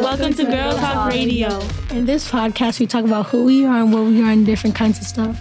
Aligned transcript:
Welcome 0.00 0.32
to 0.34 0.44
Girl 0.44 0.72
Talk 0.76 1.10
Radio. 1.10 1.58
In 1.90 2.06
this 2.06 2.30
podcast, 2.30 2.78
we 2.78 2.86
talk 2.86 3.04
about 3.04 3.26
who 3.26 3.44
we 3.44 3.64
are 3.66 3.82
and 3.82 3.92
what 3.92 4.04
we 4.04 4.22
are 4.22 4.30
and 4.30 4.46
different 4.46 4.76
kinds 4.76 4.98
of 4.98 5.04
stuff. 5.04 5.36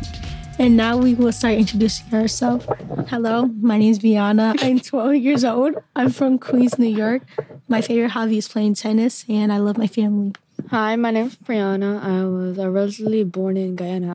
And 0.57 0.75
now 0.75 0.97
we 0.97 1.13
will 1.13 1.31
start 1.31 1.53
introducing 1.53 2.11
ourselves. 2.11 2.65
Hello, 3.07 3.45
my 3.61 3.77
name 3.77 3.91
is 3.91 3.99
Viana. 3.99 4.55
I'm 4.59 4.79
12 4.79 5.15
years 5.17 5.45
old. 5.45 5.75
I'm 5.95 6.09
from 6.09 6.39
Queens, 6.39 6.79
New 6.79 6.87
York. 6.87 7.21
My 7.67 7.81
favorite 7.81 8.09
hobby 8.09 8.39
is 8.39 8.47
playing 8.47 8.73
tennis, 8.73 9.25
and 9.29 9.53
I 9.53 9.59
love 9.59 9.77
my 9.77 9.87
family. 9.87 10.33
Hi, 10.71 10.95
my 10.95 11.11
name 11.11 11.27
is 11.27 11.35
Brianna. 11.35 12.01
I 12.01 12.25
was 12.25 12.57
originally 12.57 13.23
born 13.23 13.57
in 13.57 13.75
Guyana. 13.75 14.13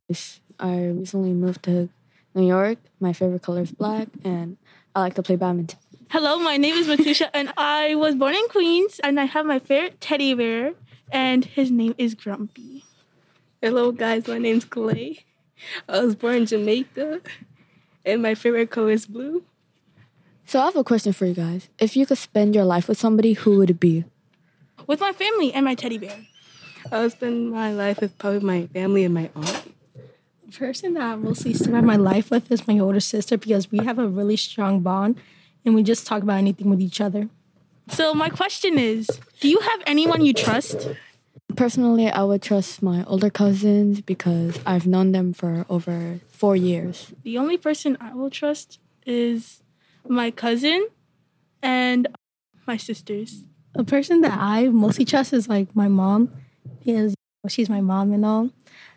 I 0.59 0.87
recently 0.87 1.33
moved 1.33 1.63
to 1.65 1.89
New 2.35 2.49
York. 2.49 2.79
My 2.99 3.13
favorite 3.13 3.43
color 3.43 3.63
is 3.63 3.71
black, 3.71 4.09
and 4.25 4.57
I 4.95 5.01
like 5.01 5.15
to 5.15 5.23
play 5.23 5.37
badminton. 5.37 5.79
Hello, 6.13 6.39
my 6.39 6.59
name 6.59 6.77
is 6.77 6.87
Matusha, 6.87 7.31
and 7.33 7.55
I 7.57 7.95
was 7.95 8.15
born 8.15 8.35
in 8.35 8.47
Queens, 8.49 9.01
and 9.03 9.19
I 9.19 9.25
have 9.25 9.47
my 9.47 9.59
favorite 9.59 9.99
teddy 9.99 10.35
bear, 10.35 10.75
and 11.11 11.43
his 11.43 11.71
name 11.71 11.95
is 11.97 12.15
Grumpy. 12.15 12.85
Hello, 13.63 13.93
guys. 13.93 14.29
My 14.29 14.37
name's 14.37 14.67
Clay. 14.67 15.25
I 15.89 16.05
was 16.05 16.15
born 16.15 16.35
in 16.35 16.45
Jamaica, 16.45 17.23
and 18.05 18.21
my 18.21 18.35
favorite 18.35 18.71
color 18.71 18.91
is 18.91 19.07
blue. 19.07 19.45
So 20.45 20.61
I 20.61 20.67
have 20.67 20.77
a 20.77 20.85
question 20.85 21.15
for 21.15 21.25
you 21.25 21.33
guys. 21.33 21.71
If 21.79 21.97
you 21.97 22.05
could 22.05 22.19
spend 22.19 22.55
your 22.55 22.67
life 22.67 22.89
with 22.89 22.99
somebody, 22.99 23.33
who 23.33 23.57
would 23.57 23.71
it 23.71 23.81
be? 23.81 24.05
With 24.87 25.01
my 25.01 25.13
family 25.13 25.55
and 25.55 25.65
my 25.65 25.75
teddy 25.75 25.97
bear. 25.97 26.27
I 26.93 27.01
would 27.01 27.13
spend 27.13 27.53
my 27.53 27.73
life 27.73 28.03
with 28.03 28.19
probably 28.19 28.41
my 28.41 28.67
family 28.67 29.05
and 29.05 29.15
my 29.15 29.31
aunt. 29.35 29.73
The 30.47 30.59
person 30.59 30.93
that 30.93 31.05
I 31.05 31.17
mostly 31.17 31.55
spend 31.55 31.87
my 31.87 31.97
life 31.97 32.31
with 32.31 32.53
is 32.53 32.69
my 32.69 32.79
older 32.79 33.01
sister 33.01 33.39
because 33.39 33.73
we 33.73 33.79
have 33.79 33.99
a 33.99 34.07
really 34.07 34.37
strong 34.37 34.81
bond 34.81 35.17
and 35.65 35.75
we 35.75 35.83
just 35.83 36.07
talk 36.07 36.23
about 36.23 36.39
anything 36.39 36.71
with 36.71 36.81
each 36.81 37.01
other. 37.01 37.29
So 37.89 38.15
my 38.15 38.29
question 38.29 38.79
is, 38.79 39.09
do 39.41 39.49
you 39.49 39.61
have 39.61 39.81
anyone 39.87 40.25
you 40.25 40.33
trust? 40.33 40.89
Personally, 41.57 42.09
I 42.09 42.23
would 42.23 42.41
trust 42.43 42.83
my 42.83 43.05
older 43.05 43.29
cousins 43.29 44.01
because 44.01 44.59
I've 44.65 44.87
known 44.87 45.13
them 45.13 45.33
for 45.33 45.67
over 45.69 46.21
four 46.29 46.57
years. 46.57 47.13
The 47.25 47.37
only 47.39 47.59
person 47.59 47.99
I 48.01 48.15
will 48.15 48.31
trust 48.31 48.79
is 49.05 49.63
my 50.09 50.31
cousin 50.31 50.89
and 51.63 52.09
my 52.67 52.77
sisters. 52.77 53.43
A 53.75 53.85
person 53.85 54.21
that 54.23 54.39
I 54.39 54.69
mostly 54.69 55.05
trust 55.05 55.33
is 55.33 55.49
like 55.49 55.75
my 55.75 55.89
mom 55.89 56.33
because 56.79 57.15
she's 57.49 57.69
my 57.69 57.81
mom 57.81 58.13
and 58.13 58.25
all. 58.25 58.51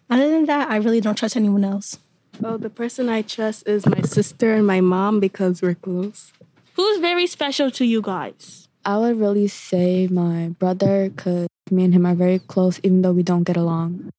Other 0.09 0.29
than 0.29 0.45
that, 0.45 0.69
I 0.69 0.77
really 0.77 1.01
don't 1.01 1.15
trust 1.15 1.35
anyone 1.35 1.63
else. 1.63 1.99
Oh, 2.43 2.57
the 2.57 2.69
person 2.69 3.09
I 3.09 3.21
trust 3.21 3.67
is 3.67 3.85
my 3.85 4.01
sister 4.01 4.53
and 4.53 4.67
my 4.67 4.81
mom 4.81 5.19
because 5.19 5.61
we're 5.61 5.75
close. 5.75 6.31
Who's 6.75 6.99
very 6.99 7.25
special 7.25 7.71
to 7.71 7.85
you 7.85 8.01
guys? 8.01 8.67
I 8.83 8.97
would 8.97 9.17
really 9.17 9.47
say 9.47 10.07
my 10.07 10.49
brother 10.59 11.09
because 11.09 11.47
me 11.71 11.85
and 11.85 11.93
him 11.93 12.05
are 12.05 12.15
very 12.15 12.39
close 12.39 12.79
even 12.83 13.01
though 13.01 13.13
we 13.13 13.23
don't 13.23 13.43
get 13.43 13.55
along. 13.55 14.09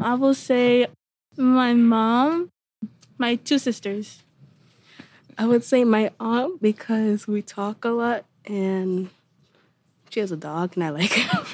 I 0.00 0.14
will 0.14 0.34
say 0.34 0.88
my 1.36 1.72
mom, 1.72 2.50
my 3.16 3.36
two 3.36 3.58
sisters. 3.58 4.24
I 5.38 5.46
would 5.46 5.62
say 5.62 5.84
my 5.84 6.10
aunt 6.18 6.60
because 6.60 7.28
we 7.28 7.42
talk 7.42 7.84
a 7.84 7.90
lot 7.90 8.24
and 8.44 9.08
she 10.10 10.18
has 10.18 10.32
a 10.32 10.36
dog 10.36 10.72
and 10.74 10.84
I 10.84 10.90
like 10.90 11.12
him. 11.12 11.44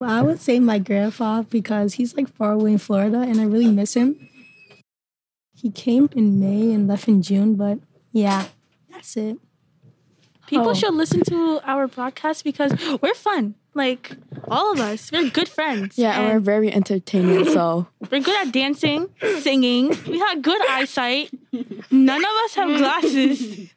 well, 0.00 0.10
I 0.10 0.22
would 0.22 0.40
say 0.40 0.58
my 0.60 0.78
grandpa 0.78 1.42
because 1.42 1.94
he's 1.94 2.16
like 2.16 2.28
far 2.28 2.52
away 2.52 2.72
in 2.72 2.78
Florida 2.78 3.20
and 3.20 3.38
I 3.38 3.44
really 3.44 3.68
miss 3.68 3.94
him. 3.94 4.30
He 5.54 5.70
came 5.70 6.08
in 6.16 6.40
May 6.40 6.72
and 6.72 6.88
left 6.88 7.06
in 7.06 7.22
June, 7.22 7.54
but 7.54 7.78
yeah, 8.14 8.46
that's 8.90 9.16
it. 9.18 9.36
People 10.46 10.70
Oh. 10.70 10.74
should 10.74 10.94
listen 10.94 11.20
to 11.24 11.60
our 11.64 11.88
podcast 11.88 12.44
because 12.44 12.72
we're 13.02 13.14
fun. 13.14 13.54
Like 13.74 14.12
all 14.48 14.72
of 14.72 14.78
us, 14.78 15.10
we're 15.10 15.28
good 15.30 15.48
friends. 15.48 15.98
Yeah, 15.98 16.20
and 16.20 16.32
we're 16.32 16.38
very 16.40 16.72
entertaining, 16.72 17.44
so 17.46 17.88
We're 18.10 18.20
good 18.20 18.46
at 18.46 18.52
dancing, 18.52 19.08
singing. 19.40 19.88
We 20.06 20.18
have 20.20 20.42
good 20.42 20.60
eyesight. 20.70 21.30
None 21.90 22.22
of 22.24 22.34
us 22.44 22.54
have 22.54 22.76
glasses. 22.78 23.70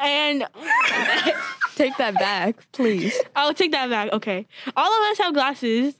And 0.00 0.46
take 1.76 1.96
that 1.98 2.14
back, 2.14 2.56
please. 2.72 3.14
I'll 3.36 3.54
take 3.54 3.72
that 3.72 3.90
back. 3.90 4.12
Okay. 4.12 4.46
All 4.76 4.90
of 4.90 5.10
us 5.10 5.18
have 5.18 5.34
glasses. 5.34 5.94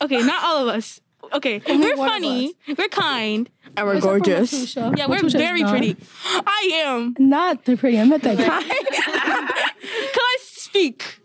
Okay, 0.00 0.22
not 0.22 0.42
all 0.44 0.68
of 0.68 0.74
us. 0.74 1.00
Okay. 1.34 1.60
We're 1.66 1.96
funny. 1.96 2.54
We're 2.76 2.88
kind. 2.88 3.50
And 3.78 3.86
we're 3.86 4.00
gorgeous. 4.00 4.74
Yeah, 4.76 5.06
we're 5.06 5.18
Matusha's 5.18 5.34
very 5.34 5.62
not. 5.62 5.70
pretty. 5.70 5.96
I 6.26 6.70
am. 6.84 7.14
Not 7.18 7.64
the 7.64 7.76
pretty. 7.76 7.98
I 7.98 8.04
meant 8.04 8.22
that 8.24 8.36
kind. 8.38 8.64
Can 8.66 10.24
I 10.24 10.36
speak? 10.40 11.20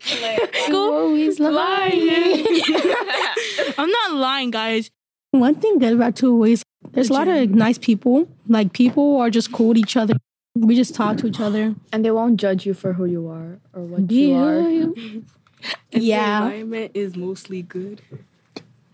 Go. 0.70 0.94
Always 1.06 1.40
lying. 1.40 2.46
I'm 3.78 3.90
not 3.90 4.12
lying, 4.14 4.50
guys. 4.50 4.90
One 5.32 5.56
thing 5.56 5.78
good 5.78 5.94
about 5.94 6.14
two 6.16 6.36
ways, 6.36 6.62
there's 6.92 7.10
a 7.10 7.12
lot 7.12 7.26
of 7.28 7.50
nice 7.50 7.76
people. 7.78 8.28
Like 8.48 8.72
people 8.72 9.18
are 9.18 9.30
just 9.30 9.52
cool 9.52 9.74
to 9.74 9.80
each 9.80 9.96
other. 9.96 10.14
We 10.54 10.76
just 10.76 10.94
talk 10.94 11.16
to 11.18 11.26
each 11.26 11.40
other. 11.40 11.74
And 11.92 12.04
they 12.04 12.12
won't 12.12 12.38
judge 12.38 12.64
you 12.64 12.74
for 12.74 12.92
who 12.92 13.06
you 13.06 13.28
are 13.28 13.58
or 13.72 13.82
what 13.82 14.10
you 14.10 14.34
are. 14.36 14.92
And 15.92 16.02
The 16.02 16.12
environment 16.12 16.90
is 16.94 17.16
mostly 17.16 17.62
good. 17.62 18.02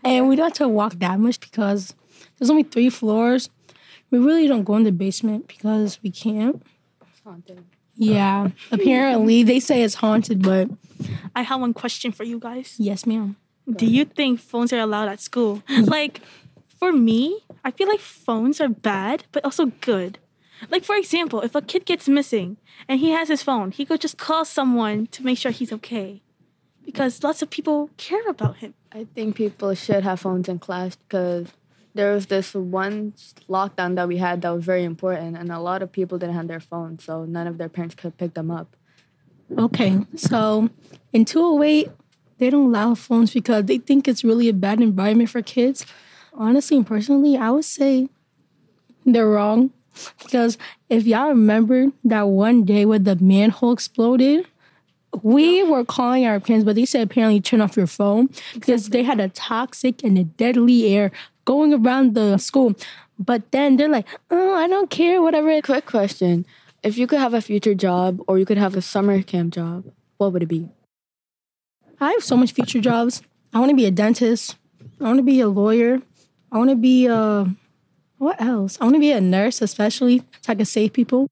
And 0.05 0.29
we 0.29 0.37
don't 0.37 0.45
have 0.45 0.53
to 0.53 0.69
walk 0.69 0.93
that 0.99 1.19
much 1.19 1.41
because 1.41 1.93
there's 2.37 2.49
only 2.49 2.63
three 2.63 2.89
floors. 2.89 3.49
We 4.09 4.19
really 4.19 4.47
don't 4.47 4.63
go 4.63 4.75
in 4.75 4.83
the 4.83 4.91
basement 4.91 5.47
because 5.47 5.99
we 6.03 6.11
can't. 6.11 6.61
It's 7.09 7.21
haunted. 7.23 7.63
Yeah. 7.95 8.49
Apparently 8.71 9.43
they 9.43 9.59
say 9.59 9.83
it's 9.83 9.95
haunted, 9.95 10.41
but 10.41 10.69
I 11.35 11.43
have 11.43 11.61
one 11.61 11.73
question 11.73 12.11
for 12.11 12.23
you 12.23 12.39
guys. 12.39 12.75
yes, 12.77 13.05
ma'am. 13.05 13.35
Do 13.69 13.85
you 13.85 14.05
think 14.05 14.39
phones 14.39 14.73
are 14.73 14.79
allowed 14.79 15.07
at 15.07 15.19
school? 15.21 15.63
Like, 15.69 16.21
for 16.79 16.91
me, 16.91 17.39
I 17.63 17.71
feel 17.71 17.87
like 17.87 17.99
phones 17.99 18.59
are 18.59 18.67
bad, 18.67 19.25
but 19.31 19.45
also 19.45 19.67
good. 19.81 20.17
Like, 20.69 20.83
for 20.83 20.95
example, 20.95 21.41
if 21.41 21.55
a 21.55 21.61
kid 21.61 21.85
gets 21.85 22.09
missing 22.09 22.57
and 22.87 22.99
he 22.99 23.11
has 23.11 23.29
his 23.29 23.43
phone, 23.43 23.71
he 23.71 23.85
could 23.85 24.01
just 24.01 24.17
call 24.17 24.45
someone 24.45 25.07
to 25.07 25.23
make 25.23 25.37
sure 25.37 25.51
he's 25.51 25.71
okay. 25.71 26.21
Because 26.83 27.23
lots 27.23 27.41
of 27.41 27.49
people 27.51 27.91
care 27.97 28.27
about 28.27 28.57
him. 28.57 28.73
I 28.91 29.05
think 29.13 29.35
people 29.35 29.73
should 29.75 30.03
have 30.03 30.19
phones 30.19 30.49
in 30.49 30.59
class 30.59 30.95
because 30.95 31.47
there 31.93 32.13
was 32.13 32.27
this 32.27 32.53
one 32.53 33.13
lockdown 33.49 33.95
that 33.95 34.07
we 34.07 34.17
had 34.17 34.41
that 34.41 34.49
was 34.51 34.63
very 34.63 34.83
important, 34.83 35.37
and 35.37 35.51
a 35.51 35.59
lot 35.59 35.81
of 35.81 35.91
people 35.91 36.17
didn't 36.17 36.35
have 36.35 36.47
their 36.47 36.59
phones, 36.59 37.03
so 37.03 37.25
none 37.25 37.47
of 37.47 37.57
their 37.57 37.69
parents 37.69 37.95
could 37.95 38.17
pick 38.17 38.33
them 38.33 38.49
up. 38.51 38.75
Okay. 39.57 39.99
So 40.15 40.69
in 41.11 41.25
208, 41.25 41.89
they 42.37 42.49
don't 42.49 42.67
allow 42.67 42.95
phones 42.95 43.33
because 43.33 43.65
they 43.65 43.77
think 43.77 44.07
it's 44.07 44.23
really 44.23 44.47
a 44.49 44.53
bad 44.53 44.81
environment 44.81 45.29
for 45.29 45.41
kids. 45.41 45.85
Honestly 46.33 46.77
and 46.77 46.87
personally, 46.87 47.37
I 47.37 47.49
would 47.51 47.65
say 47.65 48.09
they're 49.05 49.27
wrong. 49.27 49.71
Because 50.23 50.57
if 50.89 51.05
y'all 51.05 51.27
remember 51.27 51.87
that 52.05 52.23
one 52.23 52.63
day 52.63 52.85
when 52.85 53.03
the 53.03 53.17
manhole 53.17 53.73
exploded, 53.73 54.47
we 55.21 55.61
were 55.63 55.83
calling 55.83 56.25
our 56.25 56.39
parents, 56.39 56.63
but 56.63 56.75
they 56.75 56.85
said 56.85 57.01
apparently 57.01 57.41
turn 57.41 57.59
off 57.59 57.75
your 57.75 57.87
phone 57.87 58.29
because 58.53 58.89
they 58.89 59.03
had 59.03 59.19
a 59.19 59.27
toxic 59.27 60.03
and 60.03 60.17
a 60.17 60.23
deadly 60.23 60.95
air 60.95 61.11
going 61.45 61.73
around 61.73 62.15
the 62.15 62.37
school. 62.37 62.73
But 63.19 63.51
then 63.51 63.77
they're 63.77 63.89
like, 63.89 64.07
oh, 64.29 64.55
I 64.55 64.67
don't 64.67 64.89
care, 64.89 65.21
whatever. 65.21 65.61
Quick 65.61 65.85
question 65.85 66.45
If 66.83 66.97
you 66.97 67.07
could 67.07 67.19
have 67.19 67.33
a 67.33 67.41
future 67.41 67.75
job 67.75 68.21
or 68.27 68.39
you 68.39 68.45
could 68.45 68.57
have 68.57 68.75
a 68.75 68.81
summer 68.81 69.21
camp 69.21 69.53
job, 69.53 69.85
what 70.17 70.33
would 70.33 70.43
it 70.43 70.47
be? 70.47 70.69
I 71.99 72.11
have 72.11 72.23
so 72.23 72.35
much 72.35 72.53
future 72.53 72.81
jobs. 72.81 73.21
I 73.53 73.59
want 73.59 73.69
to 73.69 73.75
be 73.75 73.85
a 73.85 73.91
dentist. 73.91 74.55
I 74.99 75.03
want 75.03 75.17
to 75.19 75.23
be 75.23 75.39
a 75.39 75.47
lawyer. 75.47 76.01
I 76.51 76.57
want 76.57 76.71
to 76.71 76.75
be 76.75 77.05
a 77.05 77.45
what 78.17 78.39
else? 78.39 78.77
I 78.79 78.83
want 78.83 78.95
to 78.95 78.99
be 78.99 79.11
a 79.11 79.21
nurse, 79.21 79.61
especially 79.61 80.19
so 80.41 80.51
I 80.51 80.55
can 80.55 80.65
save 80.65 80.93
people. 80.93 81.27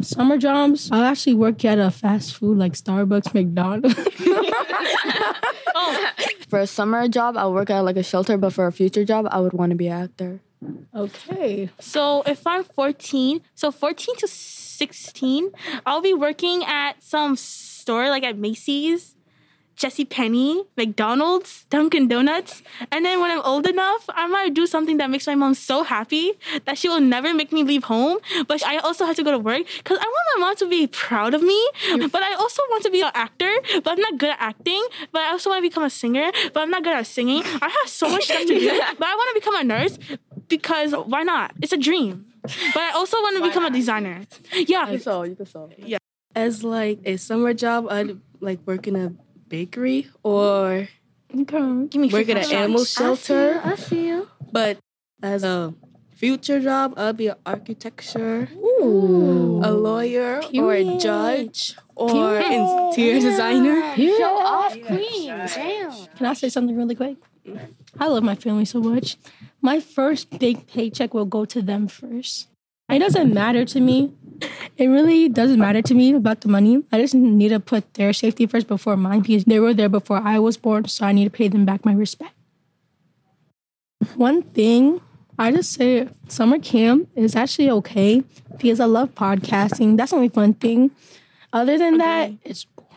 Summer 0.00 0.36
jobs. 0.36 0.90
I 0.90 1.06
actually 1.06 1.34
work 1.34 1.64
at 1.64 1.78
a 1.78 1.90
fast 1.90 2.36
food 2.36 2.58
like 2.58 2.72
Starbucks, 2.72 3.32
McDonald's. 3.34 3.94
Oh, 5.74 6.10
For 6.52 6.58
a 6.58 6.66
summer 6.66 7.08
job, 7.08 7.38
I'll 7.38 7.54
work 7.54 7.70
at 7.70 7.80
like 7.80 7.96
a 7.96 8.02
shelter, 8.02 8.36
but 8.36 8.52
for 8.52 8.66
a 8.66 8.72
future 8.72 9.06
job, 9.06 9.26
I 9.30 9.40
would 9.40 9.54
want 9.54 9.70
to 9.70 9.74
be 9.74 9.88
an 9.88 10.02
actor. 10.02 10.40
okay. 10.94 11.70
So 11.80 12.22
if 12.26 12.46
I'm 12.46 12.62
14, 12.62 13.40
so 13.54 13.70
14 13.70 14.16
to 14.16 14.28
16, 14.28 15.50
I'll 15.86 16.02
be 16.02 16.12
working 16.12 16.62
at 16.62 17.02
some 17.02 17.36
store 17.36 18.10
like 18.10 18.22
at 18.22 18.36
Macy's, 18.36 19.14
JCPenney, 19.76 20.66
McDonald's, 20.76 21.64
Dunkin' 21.70 22.08
Donuts. 22.08 22.62
And 22.90 23.04
then 23.04 23.20
when 23.20 23.30
I'm 23.30 23.40
old 23.42 23.66
enough, 23.66 24.04
I 24.10 24.26
might 24.26 24.54
do 24.54 24.66
something 24.66 24.96
that 24.98 25.10
makes 25.10 25.26
my 25.26 25.34
mom 25.34 25.54
so 25.54 25.82
happy 25.82 26.32
that 26.64 26.78
she 26.78 26.88
will 26.88 27.00
never 27.00 27.34
make 27.34 27.52
me 27.52 27.62
leave 27.62 27.84
home. 27.84 28.18
But 28.46 28.64
I 28.64 28.78
also 28.78 29.04
have 29.04 29.16
to 29.16 29.24
go 29.24 29.30
to 29.30 29.38
work 29.38 29.66
because 29.78 29.98
I 29.98 30.04
want 30.04 30.26
my 30.34 30.46
mom 30.46 30.56
to 30.56 30.68
be 30.68 30.86
proud 30.86 31.34
of 31.34 31.42
me. 31.42 31.60
Mm. 31.88 32.10
But 32.10 32.22
I 32.22 32.34
also 32.34 32.62
want 32.70 32.82
to 32.84 32.90
be 32.90 33.02
an 33.02 33.10
actor, 33.14 33.52
but 33.82 33.92
I'm 33.92 34.00
not 34.00 34.18
good 34.18 34.30
at 34.30 34.40
acting. 34.40 34.82
But 35.12 35.22
I 35.22 35.30
also 35.30 35.50
want 35.50 35.64
to 35.64 35.68
become 35.68 35.84
a 35.84 35.90
singer, 35.90 36.30
but 36.52 36.60
I'm 36.60 36.70
not 36.70 36.84
good 36.84 36.94
at 36.94 37.06
singing. 37.06 37.42
I 37.60 37.68
have 37.68 37.88
so 37.88 38.08
much 38.08 38.24
stuff 38.24 38.42
to 38.42 38.46
do. 38.46 38.80
But 38.98 39.08
I 39.08 39.14
want 39.14 39.34
to 39.34 39.40
become 39.40 39.56
a 39.56 39.64
nurse 39.64 39.98
because 40.48 40.92
why 40.92 41.22
not? 41.22 41.52
It's 41.60 41.72
a 41.72 41.76
dream. 41.76 42.26
But 42.42 42.82
I 42.82 42.92
also 42.94 43.16
want 43.18 43.36
to 43.36 43.42
become 43.42 43.64
a 43.64 43.70
designer. 43.70 44.22
Yeah. 44.52 44.96
so, 44.98 45.22
you 45.22 45.36
can 45.36 45.46
so. 45.46 45.70
As 46.34 46.64
like 46.64 47.00
a 47.04 47.16
summer 47.16 47.52
job, 47.54 47.88
I'd 47.90 48.18
like 48.40 48.60
work 48.66 48.86
in 48.86 48.96
a 48.96 49.12
bakery 49.52 50.08
or 50.24 50.88
Okay. 51.32 51.86
Give 51.88 52.00
me 52.00 52.08
work 52.08 52.28
at 52.28 52.36
an 52.36 52.44
french 52.44 52.52
animal 52.52 52.84
shelter. 52.84 53.60
I 53.64 53.76
see 53.76 54.08
you. 54.08 54.28
But 54.52 54.76
as 55.22 55.44
a 55.44 55.72
future 56.12 56.60
job, 56.60 56.92
I'll 56.96 57.12
be 57.12 57.28
an 57.28 57.36
architecture, 57.44 58.48
Ooh. 58.52 59.60
a 59.64 59.72
lawyer, 59.72 60.42
or 60.54 60.74
a 60.74 60.98
judge, 60.98 61.74
or 61.96 62.36
interior 62.36 63.20
designer. 63.20 63.96
Show 63.96 64.36
off 64.44 64.72
queen. 64.84 65.28
Damn. 65.28 65.92
Can 66.16 66.26
I 66.26 66.34
say 66.34 66.48
something 66.48 66.76
really 66.76 66.94
quick? 66.94 67.16
I 67.98 68.08
love 68.08 68.22
my 68.22 68.34
family 68.36 68.66
so 68.66 68.80
much. 68.80 69.16
My 69.60 69.80
first 69.80 70.38
big 70.38 70.66
paycheck 70.66 71.14
will 71.14 71.24
go 71.24 71.44
to 71.46 71.62
them 71.62 71.88
first. 71.88 72.48
It 72.92 72.98
doesn't 72.98 73.32
matter 73.32 73.64
to 73.64 73.80
me. 73.80 74.12
It 74.76 74.86
really 74.86 75.28
doesn't 75.28 75.58
matter 75.58 75.80
to 75.80 75.94
me 75.94 76.14
about 76.14 76.42
the 76.42 76.48
money. 76.48 76.82
I 76.92 77.00
just 77.00 77.14
need 77.14 77.48
to 77.48 77.60
put 77.60 77.94
their 77.94 78.12
safety 78.12 78.46
first 78.46 78.66
before 78.66 78.96
mine 78.96 79.20
because 79.20 79.44
they 79.44 79.58
were 79.58 79.72
there 79.72 79.88
before 79.88 80.18
I 80.18 80.38
was 80.38 80.58
born, 80.58 80.88
so 80.88 81.06
I 81.06 81.12
need 81.12 81.24
to 81.24 81.30
pay 81.30 81.48
them 81.48 81.64
back 81.64 81.86
my 81.86 81.94
respect. 81.94 82.34
One 84.16 84.42
thing 84.42 85.00
I 85.38 85.52
just 85.52 85.72
say 85.72 86.08
summer 86.28 86.58
camp 86.58 87.08
is 87.14 87.34
actually 87.34 87.70
okay 87.70 88.24
because 88.58 88.78
I 88.78 88.84
love 88.84 89.14
podcasting. 89.14 89.96
That's 89.96 90.10
the 90.10 90.16
only 90.16 90.28
fun 90.28 90.54
thing. 90.54 90.90
Other 91.52 91.78
than 91.78 91.98
that, 91.98 92.32
it's 92.44 92.64
boring. 92.64 92.90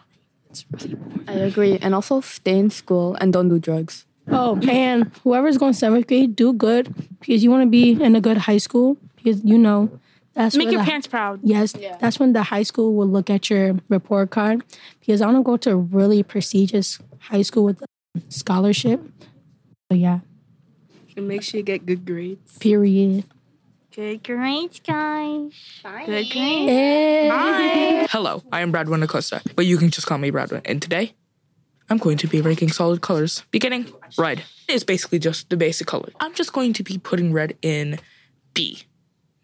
It's 0.49 0.65
really 0.73 0.95
boring. 0.95 1.25
I 1.27 1.33
agree. 1.33 1.79
And 1.81 1.95
also 1.95 2.19
stay 2.21 2.59
in 2.59 2.69
school 2.69 3.15
and 3.21 3.31
don't 3.31 3.47
do 3.47 3.59
drugs. 3.59 4.05
Oh, 4.27 4.59
and 4.67 5.11
whoever's 5.23 5.57
going 5.57 5.73
seventh 5.73 6.07
grade, 6.07 6.35
do 6.35 6.51
good 6.51 6.93
because 7.19 7.43
you 7.43 7.51
want 7.51 7.63
to 7.63 7.69
be 7.69 7.91
in 7.91 8.15
a 8.15 8.21
good 8.21 8.37
high 8.37 8.57
school 8.57 8.97
because 9.25 9.43
you 9.43 9.57
know 9.57 9.89
that's 10.33 10.55
Make 10.55 10.65
where 10.65 10.73
your 10.73 10.81
the- 10.81 10.85
parents 10.85 11.07
proud. 11.07 11.39
Yes, 11.43 11.73
that's 11.99 12.19
when 12.19 12.33
the 12.33 12.43
high 12.43 12.63
school 12.63 12.93
will 12.95 13.07
look 13.07 13.29
at 13.29 13.49
your 13.49 13.75
report 13.89 14.29
card 14.29 14.63
because 14.99 15.21
I 15.21 15.25
want 15.25 15.37
to 15.37 15.43
go 15.43 15.57
to 15.57 15.71
a 15.71 15.75
really 15.75 16.21
prestigious 16.23 16.99
high 17.19 17.41
school 17.41 17.63
with 17.65 17.81
a 17.81 17.85
scholarship. 18.29 19.01
So 19.91 19.97
yeah, 19.97 20.19
And 21.17 21.27
make 21.27 21.41
sure 21.43 21.57
you 21.59 21.63
get 21.63 21.85
good 21.85 22.05
grades. 22.05 22.57
period. 22.59 23.23
Good 23.95 24.23
grades, 24.23 24.81
guys. 24.81 25.53
Bye. 25.81 26.03
Good 26.05 26.29
grades. 26.29 26.69
Eh. 26.71 27.29
Bye. 27.29 28.07
Hello, 28.11 28.43
I 28.51 28.59
am 28.61 28.71
Bradwin 28.73 29.01
Acosta, 29.03 29.41
but 29.55 29.65
you 29.65 29.77
can 29.77 29.89
just 29.89 30.05
call 30.05 30.17
me 30.17 30.31
Bradwin. 30.31 30.61
And 30.65 30.81
today, 30.81 31.13
I'm 31.89 31.97
going 31.97 32.17
to 32.17 32.27
be 32.27 32.41
ranking 32.41 32.69
solid 32.69 32.99
colors. 33.01 33.43
Beginning, 33.51 33.87
red. 34.17 34.43
It's 34.67 34.83
basically 34.83 35.19
just 35.19 35.49
the 35.49 35.55
basic 35.55 35.87
color. 35.87 36.09
I'm 36.19 36.33
just 36.33 36.51
going 36.51 36.73
to 36.73 36.83
be 36.83 36.97
putting 36.97 37.31
red 37.31 37.55
in 37.61 37.99
B. 38.53 38.83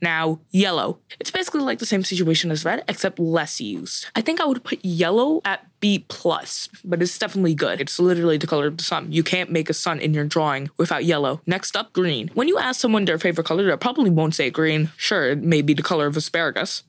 Now, 0.02 0.40
yellow. 0.50 1.00
It's 1.20 1.30
basically 1.30 1.62
like 1.62 1.80
the 1.80 1.86
same 1.86 2.04
situation 2.04 2.50
as 2.50 2.66
red, 2.66 2.84
except 2.88 3.20
less 3.20 3.62
used. 3.62 4.08
I 4.16 4.22
think 4.22 4.42
I 4.42 4.46
would 4.46 4.64
put 4.64 4.84
yellow 4.84 5.42
at 5.46 5.68
B 5.80 6.06
plus, 6.08 6.70
but 6.84 7.02
it's 7.02 7.18
definitely 7.18 7.54
good. 7.54 7.80
It's 7.80 8.00
literally 8.00 8.38
the 8.38 8.48
color 8.48 8.68
of 8.68 8.78
the 8.78 8.84
sun. 8.84 9.12
You 9.12 9.24
can't 9.24 9.52
make 9.52 9.70
a 9.70 9.74
sun 9.74 10.00
in 10.00 10.14
your 10.14 10.26
drawing 10.26 10.70
without 10.78 11.06
yellow. 11.06 11.42
Next 11.46 11.76
up, 11.76 11.94
green. 11.94 12.30
When 12.34 12.48
you 12.48 12.58
ask 12.58 12.80
someone 12.80 13.06
their 13.06 13.20
favorite 13.20 13.46
color, 13.46 13.70
they 13.70 13.78
probably 13.78 14.10
won't 14.10 14.34
say 14.34 14.50
green. 14.50 14.90
Sure, 14.98 15.30
it 15.30 15.44
may 15.44 15.62
be 15.62 15.74
the 15.74 15.84
color 15.84 16.08
of 16.08 16.18
asparagus 16.18 16.84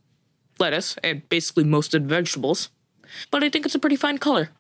lettuce, 0.59 0.97
and 1.03 1.29
basically 1.29 1.65
most 1.65 1.95
of 1.95 2.03
the 2.03 2.09
vegetables. 2.09 2.71
But 3.31 3.43
I 3.45 3.51
think 3.51 3.67
it's 3.67 3.75
a 3.75 3.79
pretty 3.79 3.97
fine 3.97 4.19
color. 4.19 4.51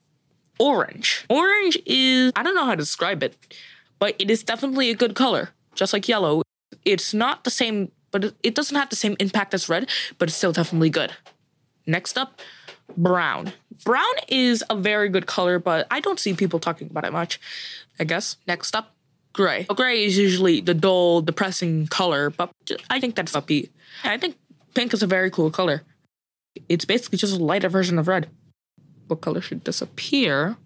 Orange. 0.58 1.24
Orange 1.30 1.78
is, 1.86 2.32
I 2.36 2.42
don't 2.42 2.54
know 2.54 2.64
how 2.64 2.72
to 2.72 2.76
describe 2.76 3.22
it, 3.22 3.36
but 3.98 4.14
it 4.18 4.30
is 4.30 4.42
definitely 4.42 4.90
a 4.90 4.94
good 4.94 5.14
color. 5.14 5.50
Just 5.74 5.92
like 5.92 6.08
yellow. 6.08 6.42
It's 6.84 7.14
not 7.14 7.44
the 7.44 7.50
same, 7.50 7.92
but 8.12 8.34
it- 8.42 8.54
doesn't 8.54 8.76
have 8.76 8.90
the 8.90 8.96
same 8.96 9.16
impact 9.18 9.54
as 9.54 9.68
red, 9.68 9.88
but 10.18 10.28
it's 10.28 10.36
still 10.36 10.52
definitely 10.52 10.90
good. 10.90 11.12
Next 11.86 12.16
up, 12.16 12.40
brown. 12.96 13.52
Brown 13.84 14.14
is 14.28 14.62
a 14.70 14.76
very 14.76 15.08
good 15.08 15.26
color, 15.26 15.58
but 15.58 15.88
I 15.90 15.98
don't 15.98 16.20
see 16.20 16.34
people 16.34 16.60
talking 16.60 16.88
about 16.88 17.04
it 17.04 17.12
much, 17.12 17.40
I 17.98 18.04
guess. 18.04 18.36
Next 18.46 18.76
up, 18.76 18.94
gray. 19.32 19.64
Gray 19.64 20.04
is 20.04 20.16
usually 20.16 20.60
the 20.60 20.74
dull, 20.74 21.22
depressing 21.22 21.88
color, 21.88 22.30
but 22.30 22.52
I 22.88 23.00
think 23.00 23.16
that's 23.16 23.32
upbeat. 23.32 23.70
I 24.04 24.16
think 24.18 24.36
pink 24.74 24.94
is 24.94 25.02
a 25.02 25.06
very 25.08 25.30
cool 25.30 25.50
color. 25.50 25.82
It's 26.68 26.84
basically 26.84 27.18
just 27.18 27.34
a 27.34 27.42
lighter 27.42 27.68
version 27.68 27.98
of 27.98 28.06
red. 28.06 28.28
What 29.08 29.20
color 29.20 29.40
should 29.40 29.64
disappear? 29.64 30.56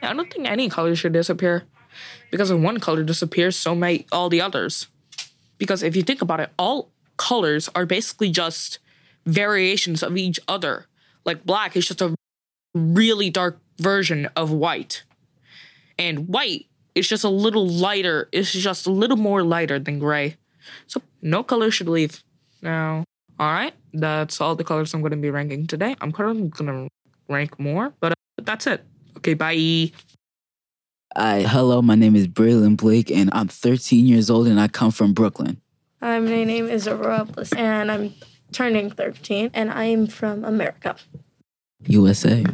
I 0.00 0.14
don't 0.14 0.32
think 0.32 0.48
any 0.48 0.68
color 0.70 0.94
should 0.94 1.12
disappear. 1.12 1.64
Because 2.30 2.50
if 2.50 2.58
one 2.60 2.78
color 2.78 3.02
disappears, 3.02 3.56
so 3.56 3.74
may 3.74 4.06
all 4.12 4.28
the 4.28 4.40
others. 4.40 4.86
Because 5.58 5.82
if 5.82 5.96
you 5.96 6.02
think 6.02 6.22
about 6.22 6.40
it, 6.40 6.50
all 6.58 6.90
colors 7.16 7.68
are 7.74 7.84
basically 7.84 8.30
just 8.30 8.78
variations 9.26 10.02
of 10.02 10.16
each 10.16 10.40
other. 10.48 10.86
Like 11.24 11.44
black 11.44 11.76
is 11.76 11.86
just 11.86 12.00
a 12.00 12.14
really 12.74 13.30
dark 13.30 13.60
version 13.78 14.28
of 14.36 14.50
white. 14.50 15.04
And 15.98 16.28
white 16.28 16.66
is 16.94 17.08
just 17.08 17.24
a 17.24 17.28
little 17.28 17.66
lighter, 17.66 18.28
it's 18.32 18.52
just 18.52 18.86
a 18.86 18.90
little 18.90 19.16
more 19.16 19.42
lighter 19.42 19.78
than 19.78 19.98
gray. 19.98 20.36
So 20.86 21.02
no 21.22 21.42
color 21.42 21.70
should 21.70 21.88
leave. 21.88 22.22
Now, 22.62 23.04
all 23.38 23.52
right, 23.52 23.74
that's 23.92 24.40
all 24.40 24.56
the 24.56 24.64
colors 24.64 24.94
I'm 24.94 25.00
going 25.00 25.12
to 25.12 25.16
be 25.16 25.30
ranking 25.30 25.66
today. 25.66 25.94
I'm 26.00 26.12
probably 26.12 26.48
going 26.48 26.88
to 26.88 26.88
rank 27.28 27.58
more, 27.58 27.94
but 28.00 28.12
uh, 28.12 28.42
that's 28.42 28.66
it. 28.66 28.84
Okay, 29.18 29.34
bye. 29.34 29.92
Hi, 31.20 31.42
hello, 31.42 31.82
my 31.82 31.96
name 31.96 32.14
is 32.14 32.28
Braylon 32.28 32.76
Blake, 32.76 33.10
and 33.10 33.28
I'm 33.32 33.48
13 33.48 34.06
years 34.06 34.30
old, 34.30 34.46
and 34.46 34.60
I 34.60 34.68
come 34.68 34.92
from 34.92 35.14
Brooklyn. 35.14 35.60
Hi, 36.00 36.16
my 36.20 36.44
name 36.44 36.68
is 36.68 36.86
Aurora 36.86 37.24
Bliss, 37.24 37.52
and 37.54 37.90
I'm 37.90 38.14
turning 38.52 38.88
13, 38.88 39.50
and 39.52 39.68
I 39.68 39.86
am 39.86 40.06
from 40.06 40.44
America. 40.44 40.94
USA. 41.86 42.44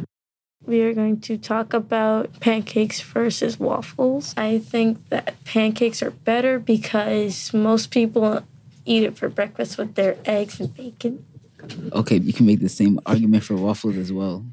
We 0.65 0.81
are 0.81 0.95
going 0.95 1.21
to 1.21 1.37
talk 1.37 1.75
about 1.75 2.39
pancakes 2.39 3.01
versus 3.01 3.59
waffles. 3.59 4.33
I 4.35 4.57
think 4.57 5.09
that 5.09 5.35
pancakes 5.43 6.01
are 6.01 6.09
better 6.09 6.57
because 6.57 7.53
most 7.53 7.91
people 7.91 8.41
eat 8.83 9.03
it 9.03 9.15
for 9.15 9.29
breakfast 9.29 9.77
with 9.77 9.93
their 9.93 10.17
eggs 10.25 10.59
and 10.59 10.73
bacon. 10.73 11.23
Okay, 11.93 12.17
you 12.17 12.33
can 12.33 12.47
make 12.47 12.61
the 12.61 12.69
same 12.69 12.99
argument 13.05 13.43
for 13.43 13.55
waffles 13.55 13.95
as 13.95 14.11
well. 14.11 14.43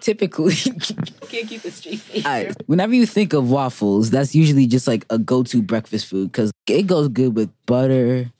Typically, 0.00 0.54
can't 1.28 1.48
keep 1.48 1.64
a 1.64 1.70
straight 1.70 2.00
face. 2.00 2.54
whenever 2.66 2.94
you 2.94 3.06
think 3.06 3.32
of 3.32 3.50
waffles, 3.50 4.10
that's 4.10 4.34
usually 4.34 4.66
just 4.66 4.86
like 4.86 5.04
a 5.10 5.18
go-to 5.18 5.62
breakfast 5.62 6.06
food 6.06 6.32
because 6.32 6.52
it 6.66 6.86
goes 6.86 7.08
good 7.08 7.34
with 7.34 7.50
butter, 7.66 8.30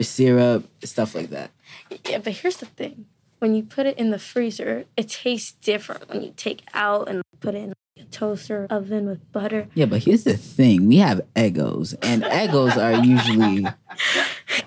syrup, 0.00 0.64
stuff 0.84 1.14
like 1.14 1.30
that. 1.30 1.50
Yeah, 2.08 2.18
but 2.18 2.32
here's 2.34 2.56
the 2.56 2.66
thing. 2.66 3.06
When 3.38 3.54
you 3.54 3.62
put 3.62 3.86
it 3.86 3.98
in 3.98 4.10
the 4.10 4.18
freezer, 4.18 4.84
it 4.96 5.08
tastes 5.08 5.52
different 5.52 6.08
when 6.08 6.22
you 6.22 6.32
take 6.36 6.62
out 6.74 7.08
and 7.08 7.22
put 7.40 7.54
it 7.54 7.58
in 7.58 7.72
a 7.98 8.04
toaster 8.04 8.66
oven 8.70 9.06
with 9.06 9.32
butter. 9.32 9.68
Yeah, 9.74 9.86
but 9.86 10.04
here's 10.04 10.24
the 10.24 10.36
thing: 10.36 10.86
we 10.86 10.98
have 10.98 11.20
Eggos, 11.34 11.94
and 12.02 12.22
Eggos 12.22 12.76
are 12.76 13.04
usually. 13.04 13.66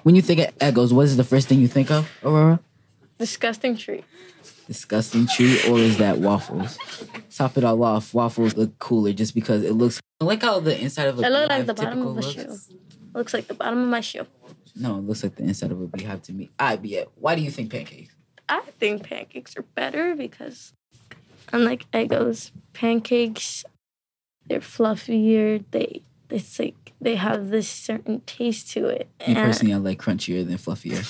When 0.03 0.15
you 0.15 0.21
think 0.21 0.39
of 0.39 0.57
Eggos, 0.59 0.91
what 0.91 1.05
is 1.05 1.17
the 1.17 1.23
first 1.23 1.47
thing 1.47 1.59
you 1.59 1.67
think 1.67 1.89
of, 1.89 2.09
Aurora? 2.23 2.59
Disgusting 3.17 3.77
treat. 3.77 4.03
disgusting 4.67 5.27
treat 5.27 5.67
or 5.69 5.77
is 5.79 5.97
that 5.99 6.17
waffles? 6.17 6.77
Top 7.33 7.57
it 7.57 7.63
all 7.63 7.81
off, 7.83 8.13
waffles 8.13 8.55
look 8.57 8.77
cooler 8.79 9.13
just 9.13 9.33
because 9.33 9.63
it 9.63 9.73
looks. 9.73 9.99
I 10.21 10.25
like 10.25 10.41
how 10.41 10.59
the 10.59 10.79
inside 10.79 11.07
of 11.07 11.19
a 11.19 11.21
It 11.23 11.29
looks 11.29 11.49
like 11.49 11.65
the 11.65 11.73
bottom 11.73 12.01
of 12.05 12.17
a 12.17 12.21
typical 12.21 12.43
shoe. 12.43 12.49
looks. 12.49 12.69
Looks 13.13 13.33
like 13.33 13.47
the 13.47 13.53
bottom 13.53 13.81
of 13.83 13.87
my 13.87 14.01
shoe. 14.01 14.25
No, 14.75 14.97
it 14.97 15.01
looks 15.01 15.23
like 15.23 15.35
the 15.35 15.43
inside 15.43 15.71
of 15.71 15.81
a 15.81 15.87
beehive 15.87 16.21
to 16.23 16.33
me. 16.33 16.49
I 16.59 16.75
be 16.75 16.95
it. 16.95 17.09
Why 17.15 17.35
do 17.35 17.41
you 17.41 17.51
think 17.51 17.71
pancakes? 17.71 18.13
I 18.49 18.61
think 18.79 19.03
pancakes 19.03 19.55
are 19.57 19.63
better 19.63 20.15
because, 20.15 20.73
unlike 21.53 21.89
Eggos, 21.91 22.51
pancakes 22.73 23.63
they're 24.47 24.59
fluffier. 24.59 25.63
They 25.71 26.03
it's 26.29 26.59
like 26.59 26.93
they 26.99 27.15
have 27.15 27.49
this 27.49 27.69
certain 27.69 28.21
taste 28.21 28.71
to 28.71 28.87
it. 28.87 29.07
Me 29.19 29.25
And 29.27 29.37
personally, 29.37 29.73
I 29.73 29.77
like 29.77 29.99
crunchier 30.01 30.45
than 30.45 30.57
fluffier. 30.57 31.03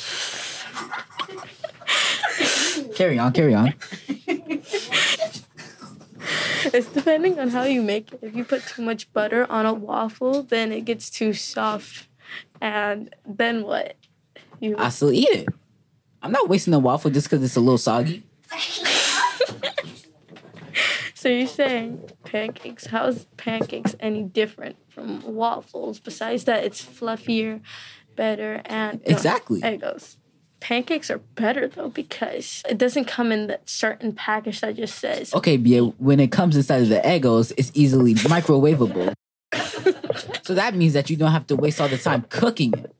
Carry 2.96 3.20
on, 3.20 3.34
carry 3.34 3.54
on. 3.54 3.74
it's 6.74 6.88
depending 6.88 7.40
on 7.40 7.50
how 7.50 7.64
you 7.64 7.82
make 7.82 8.12
it. 8.14 8.20
If 8.22 8.36
you 8.36 8.44
put 8.44 8.66
too 8.66 8.82
much 8.82 9.12
butter 9.14 9.50
on 9.52 9.66
a 9.66 9.74
waffle, 9.74 10.44
then 10.44 10.72
it 10.72 10.86
gets 10.86 11.10
too 11.10 11.34
soft, 11.34 12.08
and 12.62 13.14
then 13.26 13.64
what? 13.64 13.96
You 14.60 14.76
I 14.78 14.90
still 14.90 15.12
eat 15.12 15.30
it. 15.30 15.50
I'm 16.22 16.32
not 16.32 16.50
wasting 16.50 16.74
a 16.74 16.80
waffle 16.80 17.12
just 17.12 17.30
because 17.30 17.44
it's 17.44 17.56
a 17.56 17.60
little 17.60 17.78
soggy. 17.78 18.24
so 21.14 21.30
you're 21.30 21.46
saying 21.48 22.10
pancakes? 22.24 22.88
How's 22.88 23.26
pancakes 23.38 23.96
any 24.00 24.24
different 24.24 24.78
from 24.90 25.22
waffles? 25.36 26.00
Besides 26.00 26.46
that, 26.46 26.64
it's 26.64 26.84
fluffier, 26.84 27.62
better, 28.16 28.62
and 28.66 29.02
you 29.06 29.06
It 29.06 29.12
Exactly. 29.12 29.62
Pancakes 30.66 31.12
are 31.12 31.20
better 31.36 31.68
though 31.68 31.90
because 31.90 32.64
it 32.68 32.80
doesn't 32.80 33.06
come 33.06 33.32
in 33.32 33.46
that 33.46 33.70
certain 33.70 34.14
package 34.14 34.62
that 34.62 34.76
just 34.76 34.98
says 34.98 35.32
Okay, 35.32 35.58
Bia, 35.58 35.84
when 35.84 36.20
it 36.20 36.32
comes 36.32 36.56
inside 36.56 36.82
of 36.82 36.90
the 36.90 37.02
Eggos, 37.02 37.54
it's 37.56 37.70
easily 37.76 38.16
microwavable. 38.16 39.14
so 40.44 40.56
that 40.56 40.74
means 40.74 40.94
that 40.94 41.12
you 41.12 41.18
don't 41.18 41.34
have 41.34 41.46
to 41.48 41.56
waste 41.56 41.80
all 41.80 41.88
the 41.88 42.00
time 42.00 42.26
cooking 42.30 42.74
it. 42.74 42.96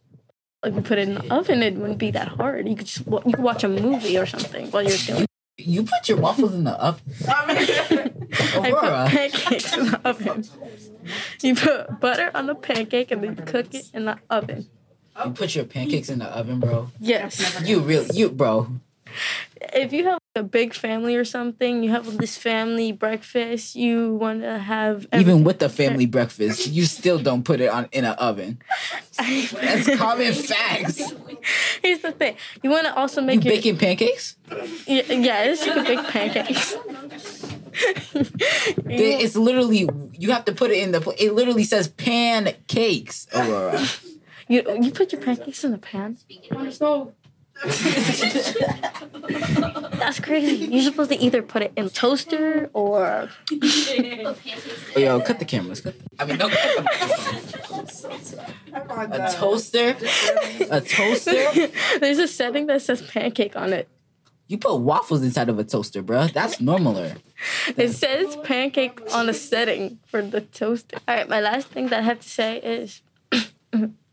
like 0.62 0.76
you 0.76 0.82
put 0.82 1.00
it 1.00 1.10
in 1.10 1.16
the 1.16 1.34
oven, 1.34 1.64
it 1.64 1.74
wouldn't 1.74 1.98
be 1.98 2.12
that 2.12 2.28
hard. 2.28 2.70
You 2.70 2.76
could 2.76 2.86
just 2.86 3.08
you 3.08 3.32
could 3.34 3.40
watch 3.40 3.64
a 3.64 3.68
movie 3.68 4.16
or 4.16 4.28
something 4.28 4.70
while 4.70 4.84
you're 4.84 4.98
doing. 4.98 5.26
You 5.58 5.86
put 5.86 6.08
your 6.08 6.20
waffles 6.20 6.54
in 6.54 6.66
the 6.66 6.74
oven. 6.74 7.02
I 7.28 8.70
put 8.70 9.08
pancakes 9.10 9.76
in 9.76 9.90
the 9.90 10.02
oven. 10.06 10.46
You 11.42 11.56
put 11.56 12.00
butter 12.00 12.30
on 12.36 12.46
the 12.46 12.54
pancake 12.54 13.10
and 13.10 13.24
then 13.24 13.38
you 13.38 13.44
cook 13.44 13.74
it 13.74 13.90
in 13.92 14.06
the 14.06 14.20
oven. 14.30 14.70
You 15.24 15.32
put 15.32 15.56
your 15.56 15.66
pancakes 15.66 16.10
in 16.10 16.20
the 16.20 16.26
oven, 16.26 16.60
bro. 16.60 16.90
Yes. 17.00 17.62
You 17.64 17.80
really, 17.80 18.08
you, 18.14 18.30
bro. 18.30 18.68
If 19.74 19.94
you 19.94 20.04
have 20.06 20.20
a 20.36 20.44
big 20.44 20.74
family 20.74 21.16
or 21.16 21.24
something, 21.24 21.84
you 21.84 21.92
have 21.92 22.18
this 22.18 22.38
family 22.38 22.92
breakfast, 22.92 23.76
you 23.76 24.16
want 24.16 24.42
to 24.42 24.60
have 24.60 25.08
Even 25.14 25.44
with 25.44 25.60
the 25.60 25.70
family 25.70 26.06
breakfast, 26.06 26.68
you 26.68 26.86
still 26.86 27.18
don't 27.18 27.44
put 27.44 27.62
it 27.62 27.70
on 27.70 27.88
in 27.94 28.04
an 28.04 28.14
oven. 28.16 28.60
That's 29.18 29.96
common 29.98 30.34
facts. 30.34 31.14
Here's 31.82 32.02
the 32.02 32.12
thing. 32.12 32.36
You 32.62 32.70
want 32.70 32.86
to 32.88 32.96
also 32.96 33.22
You 33.22 33.28
make 33.28 33.46
your 33.46 33.54
baking 33.54 33.78
pancakes? 33.78 34.36
Y- 34.88 35.04
yes, 35.08 35.66
you 35.66 35.72
can 35.72 35.86
bake 35.86 36.08
pancakes. 36.08 36.76
It's 38.88 39.36
literally 39.36 39.90
you 40.14 40.32
have 40.32 40.46
to 40.46 40.54
put 40.54 40.72
it 40.72 40.78
in 40.78 40.94
the. 40.94 41.16
It 41.20 41.34
literally 41.34 41.66
says 41.66 41.90
pancakes, 41.90 43.28
Aurora. 43.34 43.86
You 44.48 44.64
you 44.82 44.92
put 44.92 45.12
your 45.12 45.22
pancakes 45.22 45.64
in 45.64 45.72
the 45.72 45.78
pan. 45.78 46.18
That's 49.98 50.20
crazy. 50.20 50.66
You're 50.66 50.84
supposed 50.84 51.10
to 51.12 51.18
either 51.18 51.42
put 51.42 51.62
it 51.62 51.72
in 51.78 51.90
toaster 51.90 52.70
or 52.74 53.30
Oh, 53.52 54.36
yo, 54.98 55.22
cut 55.22 55.40
the 55.40 55.46
cameras. 55.46 55.80
Cut 55.80 55.98
the, 55.98 56.06
I 56.20 56.26
mean, 56.26 56.38
no, 56.38 56.50
cut 56.50 56.86
the, 58.72 59.10
a 59.12 59.32
toaster. 59.32 59.96
A 60.70 60.82
toaster. 60.82 61.70
there's 62.00 62.20
a 62.20 62.28
setting 62.28 62.68
that 62.68 62.82
says 62.82 63.02
pancake 63.02 63.56
on 63.56 63.72
it. 63.72 63.88
You 64.48 64.58
put 64.58 64.76
waffles 64.76 65.24
inside 65.24 65.50
of 65.50 65.58
a 65.58 65.64
toaster, 65.64 66.02
bro. 66.02 66.28
That's 66.28 66.58
normaler. 66.58 67.18
It 67.78 67.94
says 67.94 68.36
pancake 68.44 69.02
on 69.14 69.28
a 69.30 69.34
setting 69.34 70.00
for 70.06 70.22
the 70.22 70.42
toaster. 70.42 70.98
All 71.08 71.16
right, 71.16 71.28
my 71.28 71.40
last 71.40 71.68
thing 71.70 71.88
that 71.88 72.00
I 72.00 72.04
have 72.04 72.20
to 72.20 72.30
say 72.30 72.58
is 72.58 73.02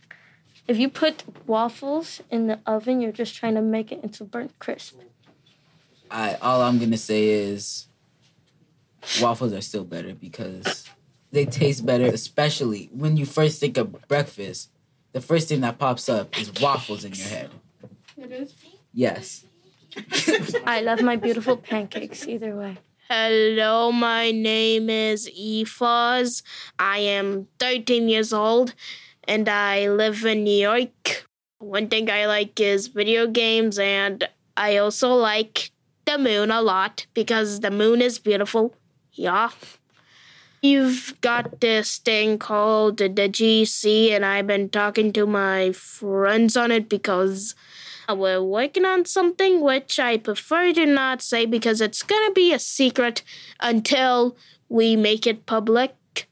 if 0.69 0.79
you 0.79 0.89
put 0.89 1.25
waffles 1.47 2.23
in 2.31 2.47
the 2.47 2.61
oven, 2.67 3.01
you're 3.01 3.13
just 3.13 3.35
trying 3.35 3.55
to 3.55 3.63
make 3.63 3.91
it 3.93 4.03
into 4.03 4.25
burnt 4.25 4.59
crisp. 4.59 4.99
I 6.11 6.35
all 6.35 6.63
I'm 6.63 6.79
gonna 6.79 6.99
say 6.99 7.29
is 7.29 7.87
waffles 9.21 9.53
are 9.53 9.61
still 9.61 9.85
better 9.85 10.15
because 10.15 10.89
they 11.31 11.47
taste 11.47 11.85
better, 11.85 12.07
especially 12.07 12.91
when 12.93 13.17
you 13.17 13.27
first 13.27 13.59
think 13.59 13.77
of 13.77 14.07
breakfast. 14.09 14.71
The 15.13 15.21
first 15.21 15.49
thing 15.49 15.61
that 15.61 15.79
pops 15.79 16.09
up 16.09 16.39
is 16.39 16.53
waffles 16.61 17.05
in 17.05 17.13
your 17.13 17.29
head. 17.29 17.51
It 18.17 18.31
is. 18.33 18.55
Yes. 18.93 19.45
I 20.65 20.81
love 20.81 21.03
my 21.03 21.17
beautiful 21.17 21.57
pancakes 21.57 22.27
either 22.27 22.57
way. 22.57 22.79
Hello, 23.11 23.93
my 23.93 24.31
name 24.31 24.89
is 24.89 25.29
Efoz. 25.29 26.43
I 26.79 26.99
am 26.99 27.49
13 27.59 28.09
years 28.09 28.33
old 28.33 28.75
and 29.25 29.49
I 29.49 29.89
live 29.89 30.25
in 30.25 30.45
New 30.45 30.61
York. 30.63 31.27
One 31.59 31.89
thing 31.89 32.11
I 32.11 32.27
like 32.27 32.59
is 32.61 32.89
video 32.89 33.27
games, 33.27 33.79
and 33.79 34.29
I 34.57 34.77
also 34.77 35.15
like 35.15 35.71
the 36.05 36.19
moon 36.19 36.51
a 36.51 36.61
lot 36.61 37.07
because 37.15 37.61
the 37.61 37.71
moon 37.71 38.03
is 38.03 38.19
beautiful. 38.19 38.75
Yeah. 39.13 39.51
You've 40.61 41.21
got 41.21 41.61
this 41.61 41.99
thing 41.99 42.39
called 42.39 42.99
the 42.99 43.09
GC, 43.09 44.13
and 44.13 44.25
I've 44.25 44.47
been 44.47 44.69
talking 44.69 45.13
to 45.15 45.27
my 45.27 45.73
friends 45.73 46.57
on 46.57 46.71
it 46.71 46.89
because 46.89 47.55
we're 48.09 48.43
working 48.43 48.85
on 48.85 49.05
something 49.05 49.61
which 49.61 49.99
I 49.99 50.19
prefer 50.19 50.73
to 50.75 50.87
not 50.87 51.23
say 51.23 51.47
because 51.47 51.81
it's 51.81 52.03
gonna 52.03 52.33
be 52.33 52.53
a 52.53 52.59
secret 52.59 53.23
until 53.61 54.37
we 54.69 54.97
make 54.97 55.27
it 55.27 55.47
public. 55.47 56.29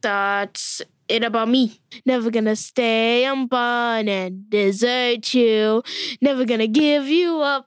That's 0.00 0.82
it 1.08 1.24
about 1.24 1.48
me. 1.48 1.80
Never 2.04 2.30
gonna 2.30 2.56
stay 2.56 3.26
on 3.26 3.48
and 4.08 4.50
desert 4.50 5.32
you. 5.34 5.82
Never 6.20 6.44
gonna 6.44 6.66
give 6.66 7.06
you 7.06 7.40
up. 7.40 7.66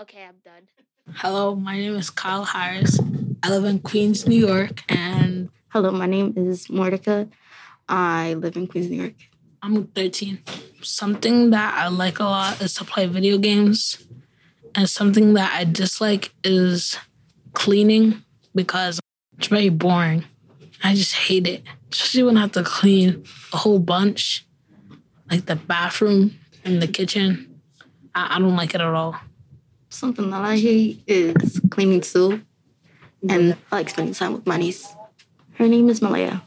Okay, 0.00 0.24
I'm 0.24 0.36
done. 0.44 0.68
Hello, 1.16 1.54
my 1.54 1.78
name 1.78 1.96
is 1.96 2.10
Kyle 2.10 2.44
Harris. 2.44 2.98
I 3.42 3.50
live 3.50 3.64
in 3.64 3.78
Queens, 3.80 4.26
New 4.26 4.46
York, 4.46 4.82
and 4.88 5.50
Hello, 5.68 5.90
my 5.90 6.06
name 6.06 6.32
is 6.36 6.70
Mordecai. 6.70 7.24
I 7.88 8.34
live 8.34 8.56
in 8.56 8.68
Queens, 8.68 8.88
New 8.90 9.02
York. 9.02 9.14
I'm 9.60 9.88
13. 9.88 10.38
Something 10.82 11.50
that 11.50 11.74
I 11.74 11.88
like 11.88 12.20
a 12.20 12.24
lot 12.24 12.60
is 12.62 12.74
to 12.74 12.84
play 12.84 13.06
video 13.06 13.38
games, 13.38 14.06
and 14.74 14.88
something 14.88 15.34
that 15.34 15.52
I 15.52 15.64
dislike 15.64 16.32
is 16.44 16.96
cleaning 17.54 18.22
because 18.54 19.00
it's 19.36 19.48
very 19.48 19.68
boring. 19.68 20.24
I 20.82 20.94
just 20.94 21.14
hate 21.14 21.46
it, 21.46 21.64
especially 21.94 22.24
when 22.24 22.36
I 22.36 22.40
have 22.40 22.52
to 22.52 22.64
clean 22.64 23.22
a 23.52 23.56
whole 23.56 23.78
bunch, 23.78 24.44
like 25.30 25.46
the 25.46 25.54
bathroom 25.54 26.36
and 26.64 26.82
the 26.82 26.88
kitchen. 26.88 27.60
I, 28.16 28.34
I 28.34 28.38
don't 28.40 28.56
like 28.56 28.74
it 28.74 28.80
at 28.80 28.86
all. 28.86 29.14
Something 29.90 30.30
that 30.30 30.42
I 30.42 30.56
hate 30.56 31.04
is 31.06 31.60
cleaning 31.70 32.00
too, 32.00 32.42
and 33.28 33.56
I 33.70 33.76
like 33.76 33.90
spending 33.90 34.12
time 34.12 34.32
with 34.32 34.44
my 34.44 34.56
niece. 34.56 34.92
Her 35.52 35.68
name 35.68 35.88
is 35.88 36.02
Malaya. 36.02 36.42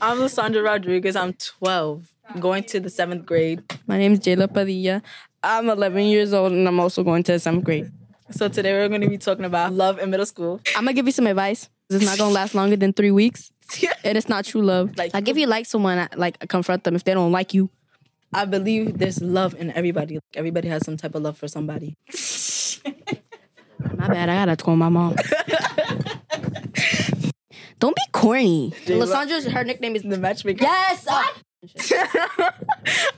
I'm 0.00 0.18
Lysandra 0.18 0.62
Rodriguez. 0.62 1.14
I'm 1.14 1.34
12, 1.34 2.08
going 2.40 2.64
to 2.64 2.80
the 2.80 2.90
seventh 2.90 3.24
grade. 3.24 3.62
My 3.86 3.98
name 3.98 4.14
is 4.14 4.18
Jayla 4.18 4.52
Padilla. 4.52 5.00
I'm 5.44 5.70
11 5.70 6.02
years 6.06 6.32
old 6.32 6.50
and 6.50 6.66
I'm 6.66 6.80
also 6.80 7.04
going 7.04 7.22
to 7.22 7.32
the 7.32 7.38
seventh 7.38 7.62
grade. 7.62 7.92
So 8.32 8.48
today 8.48 8.72
we're 8.72 8.88
going 8.88 9.02
to 9.02 9.08
be 9.08 9.18
talking 9.18 9.44
about 9.44 9.72
love 9.72 10.00
in 10.00 10.10
middle 10.10 10.26
school. 10.26 10.60
I'm 10.74 10.82
gonna 10.82 10.92
give 10.94 11.06
you 11.06 11.12
some 11.12 11.28
advice. 11.28 11.68
It's 11.88 12.04
not 12.04 12.18
gonna 12.18 12.34
last 12.34 12.52
longer 12.56 12.74
than 12.74 12.92
three 12.92 13.12
weeks, 13.12 13.52
and 14.04 14.16
it's 14.18 14.28
not 14.28 14.44
true 14.44 14.62
love. 14.62 14.96
Like- 14.96 15.14
Like 15.14 15.28
if 15.28 15.36
you 15.36 15.46
like 15.46 15.66
someone, 15.66 16.08
like 16.16 16.38
confront 16.48 16.84
them. 16.84 16.94
If 16.96 17.04
they 17.04 17.14
don't 17.14 17.32
like 17.32 17.54
you, 17.54 17.70
I 18.32 18.44
believe 18.44 18.98
there's 18.98 19.20
love 19.22 19.54
in 19.54 19.70
everybody. 19.72 20.14
Like, 20.16 20.22
Everybody 20.34 20.68
has 20.68 20.84
some 20.84 20.96
type 20.96 21.14
of 21.14 21.22
love 21.22 21.38
for 21.38 21.48
somebody. 21.48 21.94
my 23.96 24.08
bad. 24.08 24.28
I 24.28 24.44
gotta 24.44 24.56
call 24.56 24.76
my 24.76 24.88
mom. 24.88 25.14
don't 27.78 27.94
be 27.96 28.02
corny. 28.12 28.72
Lysandra's 28.88 29.46
her 29.46 29.64
nickname 29.64 29.96
is 29.96 30.02
The 30.02 30.18
matchmaker. 30.18 30.62
yes. 30.64 31.06
uh, 31.08 31.22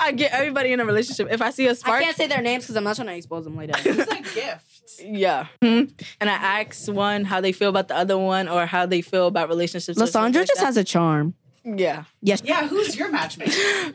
I 0.00 0.12
get 0.12 0.33
everybody 0.33 0.73
in 0.73 0.81
a 0.81 0.85
relationship. 0.85 1.28
If 1.31 1.43
I 1.43 1.50
see 1.50 1.67
a 1.67 1.75
spark, 1.75 2.00
I 2.00 2.05
can't 2.05 2.17
say 2.17 2.26
their 2.28 2.40
names 2.40 2.64
because 2.64 2.76
I'm 2.76 2.85
not 2.85 2.97
trying 2.97 3.09
to 3.09 3.14
expose 3.17 3.45
them 3.45 3.57
like 3.57 3.71
that. 3.73 3.85
It's 3.85 4.11
a 4.12 4.23
gift. 4.35 4.64
Yeah. 5.04 5.47
Mhm. 5.62 5.90
And 6.21 6.28
I 6.30 6.35
ask 6.35 6.88
one 6.90 7.25
how 7.25 7.40
they 7.40 7.52
feel 7.52 7.68
about 7.71 7.88
the 7.88 7.97
other 7.97 8.16
one 8.18 8.49
or 8.49 8.66
how 8.66 8.87
they 8.87 9.02
feel 9.02 9.26
about 9.26 9.49
relationships. 9.49 10.00
or 10.00 10.07
something 10.07 10.35
like 10.40 10.49
just 10.49 10.61
that. 10.61 10.66
has 10.66 10.76
a 10.76 10.85
charm. 10.85 11.35
yeah. 11.64 12.04
Yes. 12.23 12.40
Yeah, 12.45 12.66
who's 12.68 12.97
your 12.97 13.11
matchmaker? 13.11 13.52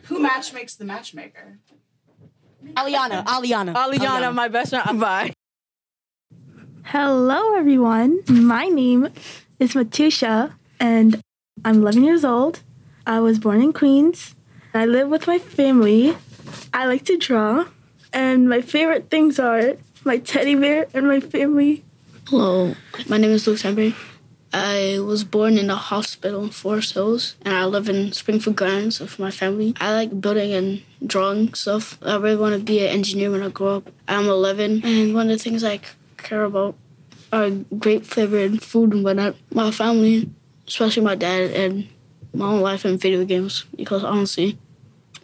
Who 0.10 0.20
match 0.20 0.54
makes 0.54 0.76
the 0.76 0.86
matchmaker? 0.86 1.60
Aliana. 2.76 3.26
Aliana. 3.26 3.74
Aliana, 3.74 4.34
my 4.34 4.48
best 4.48 4.70
friend. 4.72 5.00
Bye. 5.00 5.34
Hello, 6.86 7.56
everyone. 7.56 8.20
My 8.30 8.66
name 8.68 9.10
is 9.60 9.74
Matusha, 9.74 10.54
and 10.80 11.22
I'm 11.66 11.78
11 11.82 12.04
years 12.04 12.24
old. 12.26 12.62
I 13.08 13.20
was 13.20 13.40
born 13.40 13.62
in 13.62 13.74
Queens. 13.74 14.36
I 14.74 14.86
live 14.86 15.08
with 15.10 15.28
my 15.28 15.40
family. 15.40 16.16
I 16.74 16.86
like 16.86 17.06
to 17.06 17.18
draw, 17.18 17.66
and 18.12 18.50
my 18.50 18.62
favorite 18.62 19.10
things 19.10 19.40
are 19.40 19.76
my 20.06 20.18
teddy 20.18 20.56
bear 20.56 20.88
and 20.94 21.08
my 21.08 21.20
family. 21.20 21.84
Hello, 22.28 22.76
my 23.08 23.18
name 23.18 23.32
is 23.32 23.48
Luke 23.48 23.60
Henry. 23.62 23.96
I 24.54 25.00
was 25.00 25.24
born 25.24 25.58
in 25.58 25.70
a 25.70 25.76
hospital 25.76 26.44
in 26.44 26.50
Forest 26.50 26.94
Hills, 26.94 27.36
and 27.44 27.56
I 27.56 27.66
live 27.66 27.90
in 27.90 28.12
Springfield 28.12 28.56
Gardens 28.56 29.00
with 29.00 29.18
my 29.18 29.32
family. 29.32 29.74
I 29.80 29.94
like 29.94 30.22
building 30.22 30.54
and 30.54 30.84
drawing 31.06 31.54
stuff. 31.54 31.98
I 32.04 32.18
really 32.18 32.36
want 32.36 32.56
to 32.56 32.64
be 32.64 32.86
an 32.86 32.92
engineer 32.92 33.32
when 33.32 33.44
I 33.44 33.50
grow 33.50 33.78
up. 33.78 33.92
I'm 34.08 34.28
11, 34.28 34.84
and 34.84 35.14
one 35.16 35.30
of 35.30 35.38
the 35.38 35.44
things 35.44 35.64
I 35.64 35.80
care 36.18 36.44
about 36.44 36.76
are 37.32 37.50
great 37.50 38.06
flavored 38.06 38.62
food 38.62 38.94
and 38.94 39.04
whatnot. 39.04 39.36
My 39.52 39.72
family, 39.72 40.30
especially 40.68 41.04
my 41.04 41.16
dad, 41.16 41.50
and 41.52 41.88
my 42.34 42.46
own 42.46 42.62
life 42.62 42.86
in 42.86 42.98
video 42.98 43.26
games. 43.26 43.66
Because 43.76 44.04
honestly, 44.04 44.58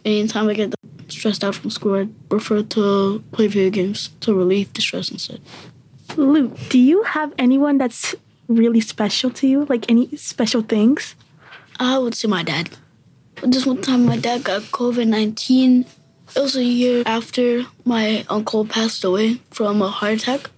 anytime 0.04 0.48
I 0.48 0.54
get 0.54 0.74
stressed 1.12 1.44
out 1.44 1.54
from 1.54 1.70
school, 1.70 1.94
I 1.94 2.08
prefer 2.28 2.62
to 2.62 3.22
play 3.32 3.46
video 3.46 3.70
games 3.70 4.10
to 4.20 4.34
relieve 4.34 4.72
the 4.72 4.80
stress 4.80 5.10
instead. 5.10 5.40
Luke, 6.16 6.56
do 6.68 6.78
you 6.78 7.02
have 7.02 7.32
anyone 7.38 7.78
that's 7.78 8.14
really 8.48 8.80
special 8.80 9.30
to 9.30 9.46
you? 9.46 9.64
Like 9.66 9.90
any 9.90 10.14
special 10.16 10.62
things? 10.62 11.14
I 11.78 11.98
would 11.98 12.14
say 12.14 12.28
my 12.28 12.42
dad. 12.42 12.70
Just 13.48 13.66
one 13.66 13.80
time, 13.80 14.04
my 14.04 14.18
dad 14.18 14.44
got 14.44 14.62
COVID 14.62 15.06
19. 15.08 15.86
It 16.36 16.40
was 16.40 16.56
a 16.56 16.64
year 16.64 17.02
after 17.06 17.66
my 17.84 18.24
uncle 18.28 18.64
passed 18.64 19.02
away 19.02 19.40
from 19.50 19.82
a 19.82 19.88
heart 19.88 20.14
attack. 20.14 20.50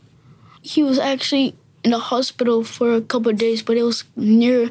He 0.63 0.83
was 0.83 0.99
actually 0.99 1.55
in 1.85 1.93
the 1.93 1.99
hospital 1.99 2.65
for 2.65 2.95
a 2.95 3.01
couple 3.01 3.31
of 3.31 3.39
days, 3.39 3.63
but 3.63 3.77
it 3.77 3.83
was 3.83 4.05
near 4.17 4.71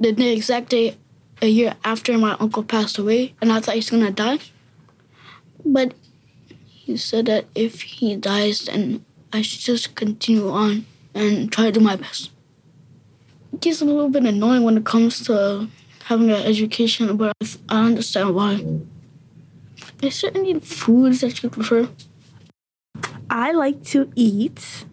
the, 0.00 0.12
the 0.12 0.32
exact 0.32 0.70
day 0.70 0.96
a 1.40 1.48
year 1.48 1.74
after 1.84 2.16
my 2.16 2.36
uncle 2.38 2.62
passed 2.62 2.98
away, 2.98 3.34
and 3.40 3.52
I 3.52 3.60
thought 3.60 3.74
he's 3.74 3.90
gonna 3.90 4.10
die. 4.10 4.38
But 5.64 5.94
he 6.66 6.96
said 6.96 7.26
that 7.26 7.46
if 7.54 7.82
he 7.82 8.16
dies, 8.16 8.66
then 8.66 9.04
I 9.32 9.42
should 9.42 9.60
just 9.60 9.94
continue 9.94 10.50
on 10.50 10.86
and 11.14 11.50
try 11.50 11.66
to 11.66 11.72
do 11.72 11.80
my 11.80 11.96
best. 11.96 12.30
It 13.52 13.60
gets 13.60 13.80
a 13.80 13.84
little 13.84 14.08
bit 14.08 14.24
annoying 14.24 14.62
when 14.62 14.76
it 14.76 14.84
comes 14.84 15.24
to 15.26 15.68
having 16.04 16.30
an 16.30 16.42
education, 16.42 17.16
but 17.16 17.36
I 17.68 17.86
understand 17.86 18.34
why. 18.34 18.64
Is 20.02 20.20
there 20.20 20.32
any 20.34 20.58
foods 20.58 21.20
that 21.20 21.42
you 21.42 21.50
prefer? 21.50 21.88
I 23.30 23.52
like 23.52 23.84
to 23.94 24.10
eat 24.16 24.84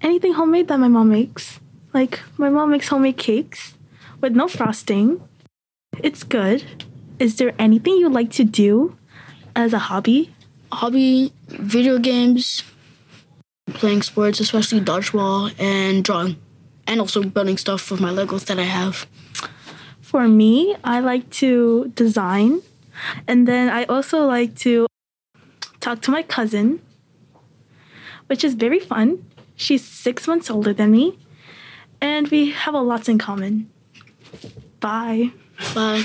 anything 0.00 0.32
homemade 0.32 0.68
that 0.68 0.78
my 0.78 0.88
mom 0.88 1.10
makes. 1.10 1.60
Like 1.92 2.20
my 2.38 2.48
mom 2.48 2.70
makes 2.70 2.88
homemade 2.88 3.18
cakes 3.18 3.74
with 4.20 4.34
no 4.34 4.48
frosting. 4.48 5.20
It's 6.02 6.24
good. 6.24 6.64
Is 7.18 7.36
there 7.36 7.54
anything 7.58 7.96
you 7.96 8.08
like 8.08 8.30
to 8.32 8.44
do 8.44 8.96
as 9.56 9.72
a 9.72 9.78
hobby? 9.78 10.32
Hobby, 10.72 11.32
video 11.48 11.98
games, 11.98 12.62
playing 13.74 14.02
sports, 14.02 14.40
especially 14.40 14.80
dodgeball 14.80 15.52
and 15.58 16.04
drawing, 16.04 16.36
and 16.86 17.00
also 17.00 17.22
building 17.22 17.56
stuff 17.56 17.90
with 17.90 18.00
my 18.00 18.10
Legos 18.10 18.46
that 18.46 18.58
I 18.58 18.64
have. 18.64 19.06
For 20.00 20.28
me, 20.28 20.76
I 20.84 21.00
like 21.00 21.30
to 21.42 21.92
design. 21.94 22.62
And 23.26 23.48
then 23.48 23.68
I 23.68 23.84
also 23.84 24.26
like 24.26 24.54
to 24.66 24.86
talk 25.80 26.02
to 26.02 26.10
my 26.10 26.22
cousin, 26.22 26.80
which 28.26 28.44
is 28.44 28.54
very 28.54 28.80
fun. 28.80 29.24
She's 29.56 29.84
six 29.84 30.26
months 30.26 30.50
older 30.50 30.72
than 30.72 30.90
me, 30.90 31.18
and 32.00 32.28
we 32.28 32.50
have 32.50 32.74
a 32.74 32.80
lot 32.80 33.08
in 33.08 33.18
common. 33.18 33.70
Bye. 34.80 35.32
Bye. 35.74 36.04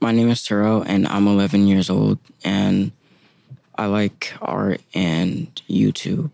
My 0.00 0.12
name 0.12 0.28
is 0.28 0.44
Taro, 0.44 0.82
and 0.82 1.06
I'm 1.08 1.26
11 1.26 1.66
years 1.66 1.88
old, 1.88 2.18
and 2.46 2.92
I 3.74 3.86
like 3.86 4.32
art 4.40 4.80
and 4.94 5.48
YouTube. 5.68 6.30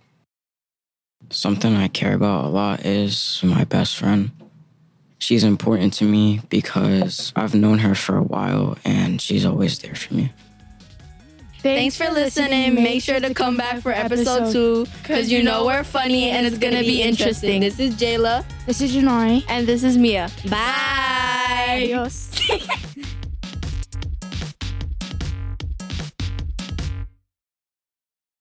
Something 1.30 1.74
I 1.74 1.88
care 1.88 2.14
about 2.14 2.44
a 2.44 2.48
lot 2.48 2.84
is 2.84 3.40
my 3.42 3.64
best 3.64 3.96
friend. 3.96 4.30
She's 5.18 5.42
important 5.42 5.94
to 5.94 6.04
me 6.04 6.40
because 6.50 7.32
I've 7.34 7.54
known 7.54 7.78
her 7.78 7.94
for 7.94 8.16
a 8.16 8.22
while, 8.22 8.76
and 8.84 9.20
she's 9.20 9.46
always 9.46 9.78
there 9.78 9.94
for 9.94 10.14
me. 10.14 10.32
Thanks 11.60 11.96
for 11.96 12.10
listening. 12.10 12.74
Make 12.74 13.02
sure 13.02 13.20
to 13.20 13.32
come 13.32 13.56
back 13.56 13.82
for 13.82 13.92
episode 13.92 14.52
two 14.52 14.84
because 15.00 15.30
you 15.30 15.44
know 15.44 15.64
we're 15.64 15.84
funny 15.84 16.28
and 16.30 16.44
it's 16.44 16.58
gonna 16.58 16.80
be 16.80 17.00
interesting. 17.02 17.60
This 17.60 17.78
is 17.78 17.94
Jayla. 17.94 18.44
This 18.66 18.80
is 18.80 18.94
Janari. 18.94 19.44
And 19.48 19.64
this 19.64 19.84
is 19.84 19.96
Mia. 19.96 20.28
Bye. 20.50 21.82
Adios. 21.84 22.30